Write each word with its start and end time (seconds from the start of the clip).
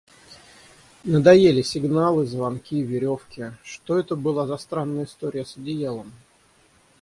Надоели 1.05 1.61
сигналы, 1.61 2.25
звонки, 2.25 2.81
веревки; 2.81 3.51
Что 3.63 3.99
это 3.99 4.15
была 4.15 4.47
за 4.47 4.57
странная 4.57 5.05
история 5.05 5.45
с 5.45 5.55
одеялом? 5.57 6.11